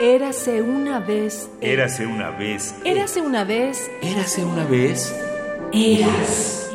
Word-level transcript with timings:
Érase 0.00 0.62
una 0.62 0.98
vez. 0.98 1.50
Érase 1.60 2.06
una 2.06 2.30
vez. 2.30 2.74
Érase 2.86 3.20
una 3.20 3.44
vez. 3.44 3.90
Érase 4.00 4.42
una 4.42 4.64
vez. 4.64 5.14
Eras. 5.74 6.69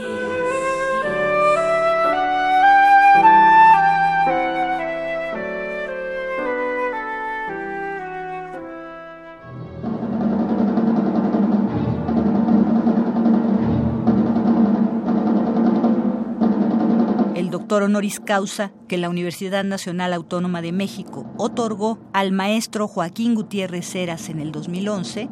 Doctor 17.55 17.83
honoris 17.83 18.19
causa 18.19 18.73
que 18.89 18.97
la 18.97 19.09
Universidad 19.09 19.63
Nacional 19.63 20.11
Autónoma 20.11 20.61
de 20.61 20.73
México 20.73 21.25
otorgó 21.37 21.99
al 22.11 22.33
maestro 22.33 22.85
Joaquín 22.85 23.33
Gutiérrez 23.33 23.95
Heras 23.95 24.27
en 24.27 24.41
el 24.41 24.51
2011, 24.51 25.29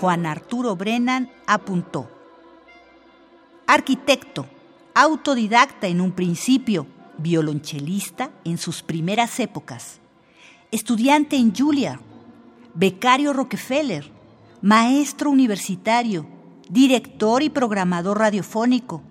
Juan 0.00 0.24
Arturo 0.24 0.74
Brennan 0.74 1.30
apuntó. 1.46 2.08
Arquitecto, 3.66 4.46
autodidacta 4.94 5.86
en 5.86 6.00
un 6.00 6.12
principio, 6.12 6.86
violonchelista 7.18 8.30
en 8.44 8.56
sus 8.56 8.82
primeras 8.82 9.38
épocas, 9.40 10.00
estudiante 10.70 11.36
en 11.36 11.54
Juilliard, 11.54 12.00
becario 12.72 13.34
Rockefeller, 13.34 14.10
maestro 14.62 15.28
universitario, 15.28 16.26
director 16.70 17.42
y 17.42 17.50
programador 17.50 18.18
radiofónico, 18.18 19.02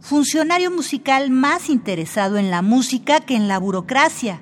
funcionario 0.00 0.70
musical 0.70 1.30
más 1.30 1.68
interesado 1.68 2.38
en 2.38 2.50
la 2.50 2.62
música 2.62 3.20
que 3.20 3.36
en 3.36 3.48
la 3.48 3.58
burocracia, 3.58 4.40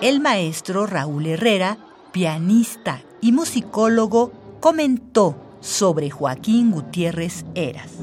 El 0.00 0.20
maestro 0.20 0.86
Raúl 0.86 1.26
Herrera, 1.26 1.78
pianista 2.12 3.00
y 3.20 3.32
musicólogo, 3.32 4.30
comentó 4.60 5.34
sobre 5.60 6.10
Joaquín 6.10 6.70
Gutiérrez 6.70 7.44
Eras. 7.54 7.98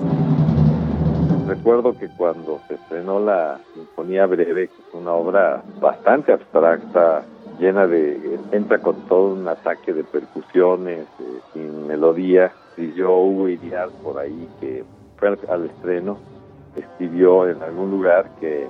Recuerdo 1.48 1.98
que 1.98 2.10
cuando 2.10 2.60
se 2.68 2.76
estrenó 2.76 3.20
la 3.20 3.60
Sinfonía 3.74 4.26
Breve, 4.26 4.68
que 4.68 4.74
es 4.74 4.94
una 4.94 5.14
obra 5.14 5.64
bastante 5.80 6.34
abstracta, 6.34 7.24
llena 7.60 7.88
de. 7.88 8.40
entra 8.52 8.80
con 8.80 8.96
todo 9.08 9.34
un 9.34 9.48
ataque 9.48 9.94
de 9.94 10.04
percusiones, 10.04 11.06
eh, 11.20 11.40
sin 11.54 11.88
melodía, 11.88 12.52
y 12.76 12.94
yo 12.94 13.14
hubo 13.14 13.48
idear 13.48 13.90
por 14.04 14.18
ahí 14.20 14.50
que 14.60 14.84
fue 15.18 15.38
al 15.48 15.66
estreno 15.66 16.33
escribió 16.76 17.48
en 17.48 17.62
algún 17.62 17.92
lugar 17.92 18.30
que 18.40 18.68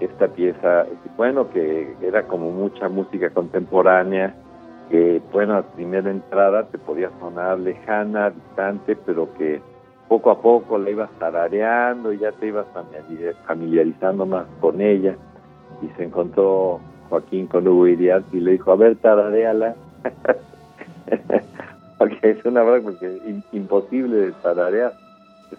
esta 0.00 0.28
pieza, 0.28 0.86
bueno, 1.16 1.50
que 1.50 1.94
era 2.00 2.22
como 2.24 2.50
mucha 2.50 2.88
música 2.88 3.30
contemporánea, 3.30 4.34
que, 4.88 5.22
bueno, 5.32 5.56
a 5.56 5.62
primera 5.62 6.10
entrada 6.10 6.66
te 6.66 6.78
podía 6.78 7.10
sonar 7.20 7.58
lejana, 7.58 8.30
distante, 8.30 8.96
pero 8.96 9.32
que 9.34 9.60
poco 10.08 10.30
a 10.30 10.40
poco 10.40 10.78
la 10.78 10.90
ibas 10.90 11.10
tarareando 11.18 12.12
y 12.12 12.18
ya 12.18 12.32
te 12.32 12.48
ibas 12.48 12.66
familiarizando 13.46 14.26
más 14.26 14.46
con 14.60 14.80
ella. 14.80 15.14
Y 15.82 15.88
se 15.96 16.04
encontró 16.04 16.80
Joaquín 17.08 17.46
con 17.46 17.68
Hugo 17.68 17.86
Iriart 17.86 18.24
y 18.32 18.40
le 18.40 18.52
dijo, 18.52 18.72
a 18.72 18.76
ver, 18.76 18.96
tarareala. 18.96 19.76
Porque 21.98 22.30
es 22.30 22.44
una 22.46 22.62
verdad 22.62 22.82
porque 22.82 23.42
imposible 23.52 24.16
de 24.16 24.32
tararear 24.32 24.94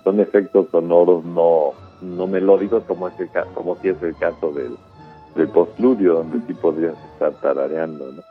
son 0.04 0.20
efectos 0.20 0.68
sonoros 0.72 1.24
no, 1.26 1.74
no 2.02 2.28
melódicos 2.28 2.84
como 2.84 3.08
es 3.08 3.20
el 3.20 3.30
como 3.54 3.76
si 3.78 3.90
es 3.90 4.02
el 4.02 4.16
caso 4.16 4.52
del, 4.52 4.78
del 5.36 5.48
postludio 5.50 6.16
donde 6.16 6.46
sí 6.48 6.54
podrías 6.54 6.96
estar 7.14 7.34
tarareando 7.42 8.12
¿no? 8.12 8.22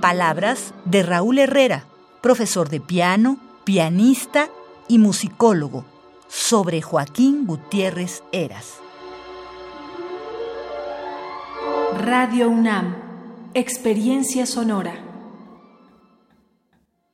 Palabras 0.00 0.74
de 0.84 1.02
Raúl 1.02 1.40
Herrera, 1.40 1.84
profesor 2.20 2.68
de 2.68 2.80
piano, 2.80 3.36
pianista 3.64 4.48
y 4.86 4.98
musicólogo, 4.98 5.84
sobre 6.28 6.82
Joaquín 6.82 7.46
Gutiérrez 7.46 8.22
Eras. 8.30 8.78
Radio 12.00 12.48
UNAM, 12.48 12.94
experiencia 13.54 14.46
sonora. 14.46 15.07